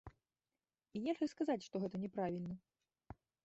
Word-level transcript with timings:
І 0.95 1.03
нельга 1.05 1.25
сказаць, 1.33 1.59
што 1.67 1.75
гэта 1.87 1.95
няправільна. 2.09 2.53